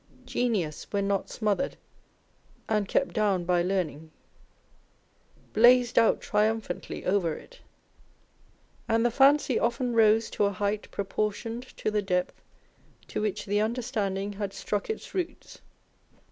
Genius, 0.25 0.87
when 0.89 1.07
not 1.07 1.29
smothered 1.29 1.77
and 2.67 2.87
kept 2.87 3.13
down 3.13 3.45
by 3.45 3.61
learning, 3.61 4.09
blazed 5.53 5.99
out 5.99 6.19
triumphantly 6.19 7.05
over 7.05 7.35
it; 7.35 7.59
and 8.89 9.05
the 9.05 9.11
Fancy 9.11 9.59
often 9.59 9.93
rose 9.93 10.31
to 10.31 10.45
a 10.45 10.53
height 10.53 10.89
proportioned 10.89 11.61
to 11.77 11.91
the 11.91 12.01
depth 12.01 12.41
to 13.07 13.21
which 13.21 13.45
the 13.45 13.61
Understanding 13.61 14.33
had 14.33 14.53
struck 14.53 14.89
its 14.89 15.13
roots. 15.13 15.61